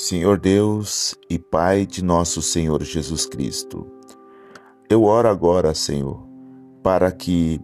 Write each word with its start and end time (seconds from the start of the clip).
Senhor 0.00 0.38
Deus 0.38 1.16
e 1.28 1.40
Pai 1.40 1.84
de 1.84 2.04
nosso 2.04 2.40
Senhor 2.40 2.84
Jesus 2.84 3.26
Cristo, 3.26 3.84
eu 4.88 5.02
oro 5.02 5.26
agora, 5.26 5.74
Senhor, 5.74 6.22
para 6.84 7.10
que 7.10 7.60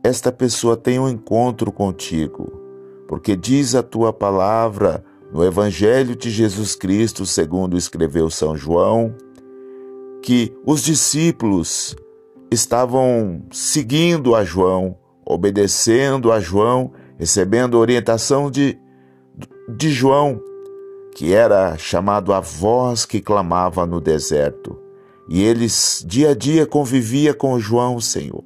esta 0.00 0.30
pessoa 0.30 0.76
tenha 0.76 1.02
um 1.02 1.08
encontro 1.08 1.72
contigo, 1.72 2.46
porque 3.08 3.34
diz 3.34 3.74
a 3.74 3.82
tua 3.82 4.12
palavra 4.12 5.04
no 5.32 5.44
Evangelho 5.44 6.14
de 6.14 6.30
Jesus 6.30 6.76
Cristo, 6.76 7.26
segundo 7.26 7.76
escreveu 7.76 8.30
São 8.30 8.56
João, 8.56 9.12
que 10.22 10.56
os 10.64 10.84
discípulos 10.84 11.96
estavam 12.48 13.42
seguindo 13.50 14.36
a 14.36 14.44
João, 14.44 14.96
obedecendo 15.26 16.30
a 16.30 16.38
João, 16.38 16.92
recebendo 17.18 17.76
orientação 17.76 18.48
de, 18.48 18.78
de 19.68 19.90
João 19.90 20.40
que 21.14 21.34
era 21.34 21.76
chamado 21.76 22.32
a 22.32 22.40
voz 22.40 23.04
que 23.04 23.20
clamava 23.20 23.86
no 23.86 24.00
deserto. 24.00 24.78
E 25.28 25.42
eles 25.42 26.04
dia 26.06 26.30
a 26.30 26.34
dia 26.34 26.66
convivia 26.66 27.34
com 27.34 27.58
João, 27.58 28.00
Senhor. 28.00 28.44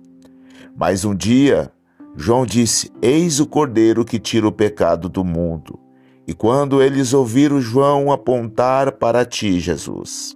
Mas 0.76 1.04
um 1.04 1.14
dia, 1.14 1.70
João 2.16 2.44
disse: 2.44 2.92
Eis 3.00 3.40
o 3.40 3.46
cordeiro 3.46 4.04
que 4.04 4.18
tira 4.18 4.46
o 4.46 4.52
pecado 4.52 5.08
do 5.08 5.24
mundo. 5.24 5.78
E 6.26 6.32
quando 6.32 6.82
eles 6.82 7.12
ouviram 7.12 7.60
João 7.60 8.10
apontar 8.10 8.92
para 8.92 9.24
ti, 9.24 9.60
Jesus, 9.60 10.34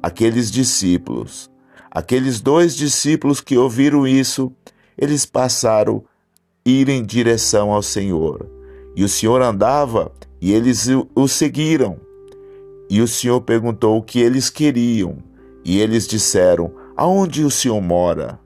aqueles 0.00 0.50
discípulos, 0.50 1.50
aqueles 1.90 2.40
dois 2.40 2.74
discípulos 2.74 3.40
que 3.40 3.58
ouviram 3.58 4.06
isso, 4.06 4.52
eles 4.96 5.26
passaram 5.26 6.04
a 6.64 6.70
ir 6.70 6.88
em 6.88 7.04
direção 7.04 7.72
ao 7.72 7.82
Senhor. 7.82 8.48
E 8.96 9.02
o 9.02 9.08
Senhor 9.08 9.42
andava 9.42 10.12
e 10.44 10.52
eles 10.52 10.86
o 11.14 11.26
seguiram. 11.26 11.96
E 12.90 13.00
o 13.00 13.08
Senhor 13.08 13.40
perguntou 13.40 13.96
o 13.96 14.02
que 14.02 14.20
eles 14.20 14.50
queriam. 14.50 15.16
E 15.64 15.80
eles 15.80 16.06
disseram: 16.06 16.70
Aonde 16.94 17.46
o 17.46 17.50
Senhor 17.50 17.80
mora? 17.80 18.38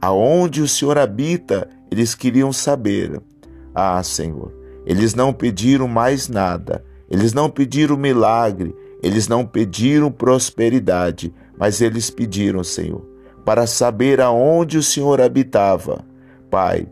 Aonde 0.00 0.62
o 0.62 0.66
Senhor 0.66 0.96
habita? 0.96 1.68
Eles 1.90 2.14
queriam 2.14 2.54
saber. 2.54 3.20
Ah, 3.74 4.02
Senhor, 4.02 4.50
eles 4.86 5.14
não 5.14 5.30
pediram 5.30 5.86
mais 5.86 6.26
nada. 6.26 6.82
Eles 7.10 7.34
não 7.34 7.50
pediram 7.50 7.98
milagre. 7.98 8.74
Eles 9.02 9.28
não 9.28 9.44
pediram 9.44 10.10
prosperidade. 10.10 11.34
Mas 11.58 11.82
eles 11.82 12.08
pediram, 12.08 12.64
Senhor, 12.64 13.06
para 13.44 13.66
saber 13.66 14.22
aonde 14.22 14.78
o 14.78 14.82
Senhor 14.82 15.20
habitava. 15.20 16.02
Pai, 16.50 16.88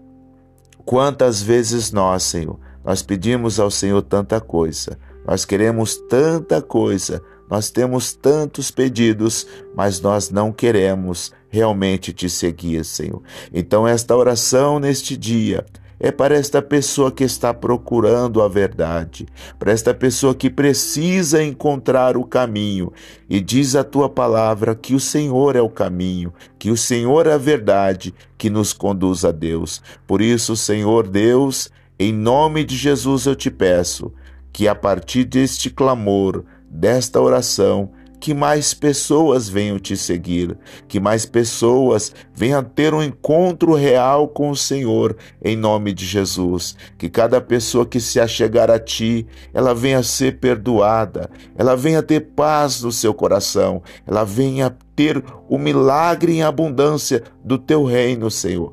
quantas 0.84 1.40
vezes 1.40 1.90
nós, 1.90 2.24
Senhor, 2.24 2.58
nós 2.84 3.02
pedimos 3.02 3.58
ao 3.58 3.70
Senhor 3.70 4.02
tanta 4.02 4.40
coisa, 4.40 4.98
nós 5.26 5.44
queremos 5.44 5.96
tanta 5.96 6.60
coisa, 6.60 7.22
nós 7.50 7.70
temos 7.70 8.12
tantos 8.12 8.70
pedidos, 8.70 9.46
mas 9.74 10.00
nós 10.00 10.30
não 10.30 10.52
queremos 10.52 11.32
realmente 11.48 12.12
te 12.12 12.28
seguir, 12.28 12.84
Senhor. 12.84 13.22
Então, 13.52 13.86
esta 13.86 14.16
oração 14.16 14.78
neste 14.78 15.16
dia 15.16 15.64
é 16.00 16.10
para 16.10 16.34
esta 16.34 16.60
pessoa 16.60 17.12
que 17.12 17.24
está 17.24 17.54
procurando 17.54 18.42
a 18.42 18.48
verdade, 18.48 19.26
para 19.58 19.72
esta 19.72 19.94
pessoa 19.94 20.34
que 20.34 20.50
precisa 20.50 21.42
encontrar 21.42 22.16
o 22.16 22.24
caminho. 22.24 22.92
E 23.30 23.40
diz 23.40 23.76
a 23.76 23.84
tua 23.84 24.08
palavra 24.08 24.74
que 24.74 24.94
o 24.94 25.00
Senhor 25.00 25.56
é 25.56 25.62
o 25.62 25.70
caminho, 25.70 26.32
que 26.58 26.70
o 26.70 26.76
Senhor 26.76 27.26
é 27.26 27.32
a 27.32 27.38
verdade 27.38 28.12
que 28.36 28.50
nos 28.50 28.72
conduz 28.72 29.24
a 29.24 29.30
Deus. 29.30 29.80
Por 30.06 30.20
isso, 30.20 30.56
Senhor 30.56 31.06
Deus, 31.06 31.70
em 31.98 32.12
nome 32.12 32.64
de 32.64 32.76
Jesus 32.76 33.26
eu 33.26 33.36
te 33.36 33.50
peço 33.50 34.12
que 34.52 34.66
a 34.68 34.74
partir 34.74 35.24
deste 35.24 35.70
clamor, 35.70 36.44
desta 36.68 37.20
oração, 37.20 37.90
que 38.24 38.32
mais 38.32 38.72
pessoas 38.72 39.50
venham 39.50 39.78
te 39.78 39.96
seguir, 39.98 40.56
que 40.88 40.98
mais 40.98 41.26
pessoas 41.26 42.14
venham 42.32 42.64
ter 42.64 42.94
um 42.94 43.02
encontro 43.02 43.74
real 43.74 44.26
com 44.28 44.48
o 44.48 44.56
Senhor, 44.56 45.14
em 45.44 45.54
nome 45.54 45.92
de 45.92 46.06
Jesus. 46.06 46.74
Que 46.96 47.10
cada 47.10 47.38
pessoa 47.38 47.84
que 47.84 48.00
se 48.00 48.18
achegar 48.18 48.70
a 48.70 48.78
ti, 48.78 49.26
ela 49.52 49.74
venha 49.74 50.02
ser 50.02 50.40
perdoada, 50.40 51.28
ela 51.54 51.76
venha 51.76 52.02
ter 52.02 52.20
paz 52.20 52.80
no 52.80 52.90
seu 52.90 53.12
coração, 53.12 53.82
ela 54.06 54.24
venha 54.24 54.74
ter 54.96 55.22
o 55.46 55.58
milagre 55.58 56.32
em 56.32 56.42
abundância 56.42 57.22
do 57.44 57.58
teu 57.58 57.84
reino, 57.84 58.30
Senhor. 58.30 58.72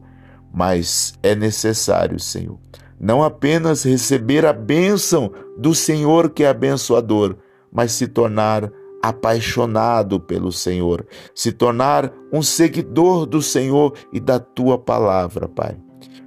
Mas 0.53 1.13
é 1.21 1.35
necessário, 1.35 2.17
Senhor, 2.21 2.57
não 3.01 3.23
apenas 3.23 3.83
receber 3.83 4.45
a 4.45 4.53
bênção 4.53 5.31
do 5.57 5.73
Senhor 5.73 6.29
que 6.29 6.43
é 6.43 6.49
abençoador, 6.49 7.35
mas 7.71 7.93
se 7.93 8.07
tornar 8.07 8.71
apaixonado 9.01 10.19
pelo 10.19 10.51
Senhor, 10.51 11.07
se 11.33 11.51
tornar 11.51 12.13
um 12.31 12.43
seguidor 12.43 13.25
do 13.25 13.41
Senhor 13.41 13.95
e 14.13 14.19
da 14.19 14.39
tua 14.39 14.77
palavra, 14.77 15.47
Pai. 15.47 15.75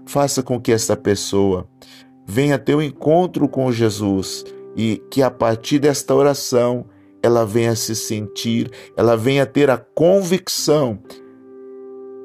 Faça 0.05 0.43
com 0.43 0.61
que 0.61 0.73
esta 0.73 0.97
pessoa 0.97 1.69
venha 2.27 2.59
ter 2.59 2.75
um 2.75 2.83
encontro 2.83 3.49
com 3.49 3.71
Jesus 3.71 4.45
e 4.77 5.01
que 5.11 5.23
a 5.23 5.31
partir 5.31 5.79
desta 5.79 6.13
oração 6.13 6.87
ela 7.23 7.47
venha 7.47 7.77
se 7.77 7.95
sentir, 7.95 8.69
ela 8.97 9.17
venha 9.17 9.47
ter 9.47 9.71
a 9.71 9.79
convicção 9.79 10.99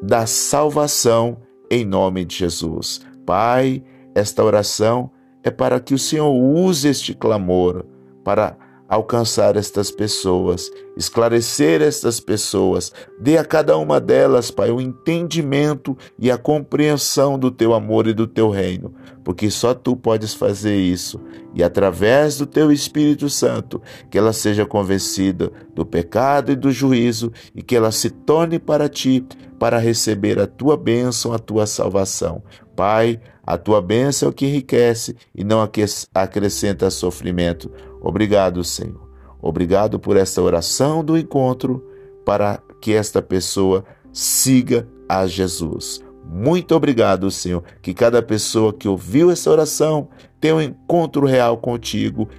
da 0.02 0.26
salvação 0.26 1.38
em 1.70 1.86
nome 1.86 2.26
de 2.26 2.36
Jesus. 2.38 3.02
Pai, 3.26 3.84
esta 4.20 4.44
oração 4.44 5.10
é 5.44 5.50
para 5.50 5.80
que 5.80 5.94
o 5.94 6.00
Senhor 6.00 6.30
use 6.30 6.88
este 6.88 7.14
clamor 7.14 7.86
para 8.24 8.58
alcançar 8.90 9.56
estas 9.56 9.92
pessoas, 9.92 10.72
esclarecer 10.98 11.80
estas 11.80 12.20
pessoas, 12.20 12.92
dê 13.20 13.38
a 13.38 13.46
cada 13.46 13.78
uma 13.78 14.00
delas, 14.00 14.50
Pai, 14.50 14.72
o 14.72 14.82
entendimento 14.82 15.96
e 16.18 16.32
a 16.32 16.40
compreensão 16.40 17.38
do 17.38 17.52
teu 17.52 17.76
amor 17.76 18.08
e 18.08 18.14
do 18.14 18.26
teu 18.26 18.50
reino, 18.50 18.92
porque 19.24 19.52
só 19.52 19.76
tu 19.76 19.96
podes 19.96 20.34
fazer 20.34 20.76
isso, 20.76 21.22
e 21.54 21.64
através 21.64 22.40
do 22.40 22.48
teu 22.48 22.72
Espírito 22.72 23.30
Santo, 23.30 23.80
que 24.10 24.18
ela 24.18 24.34
seja 24.34 24.66
convencida 24.66 25.52
do 25.76 25.86
pecado 25.86 26.52
e 26.52 26.56
do 26.56 26.72
juízo 26.72 27.32
e 27.54 27.62
que 27.62 27.76
ela 27.76 27.92
se 27.92 28.10
torne 28.10 28.58
para 28.58 28.90
ti 28.90 29.24
para 29.60 29.78
receber 29.78 30.40
a 30.40 30.48
tua 30.48 30.76
bênção, 30.76 31.32
a 31.32 31.38
tua 31.38 31.68
salvação. 31.68 32.42
Pai, 32.76 33.20
a 33.50 33.58
tua 33.58 33.82
bênção 33.82 34.28
é 34.28 34.30
o 34.30 34.34
que 34.34 34.46
enriquece 34.46 35.16
e 35.34 35.44
não 35.44 35.68
acrescenta 36.14 36.92
sofrimento. 36.92 37.72
Obrigado, 38.00 38.64
Senhor. 38.64 39.10
Obrigado 39.42 40.00
por 40.00 40.18
esta 40.18 40.40
oração 40.40 41.04
do 41.04 41.18
encontro 41.18 41.84
para 42.24 42.62
que 42.80 42.94
esta 42.94 43.24
pessoa 43.24 43.84
siga 44.14 44.88
a 45.10 45.26
Jesus. 45.26 46.00
Muito 46.24 46.76
obrigado, 46.76 47.32
Senhor, 47.32 47.64
que 47.82 47.92
cada 47.92 48.22
pessoa 48.22 48.72
que 48.72 48.88
ouviu 48.88 49.32
essa 49.32 49.50
oração 49.50 50.10
tenha 50.40 50.56
um 50.56 50.62
encontro 50.62 51.26
real 51.26 51.58
contigo. 51.58 52.30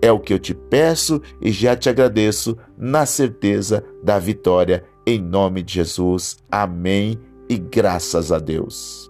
É 0.00 0.12
o 0.12 0.20
que 0.20 0.32
eu 0.32 0.38
te 0.38 0.54
peço 0.54 1.20
e 1.42 1.50
já 1.50 1.74
te 1.74 1.88
agradeço 1.88 2.56
na 2.78 3.04
certeza 3.06 3.84
da 4.04 4.20
vitória. 4.20 4.84
Em 5.04 5.20
nome 5.20 5.64
de 5.64 5.74
Jesus. 5.74 6.36
Amém 6.48 7.18
e 7.48 7.58
graças 7.58 8.30
a 8.30 8.38
Deus. 8.38 9.09